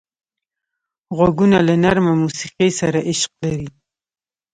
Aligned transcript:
غوږونه 1.15 1.57
له 1.67 1.73
نرمه 1.83 2.13
موسیقۍ 2.23 2.69
سره 2.79 2.99
عشق 3.09 3.31
لري 3.43 3.67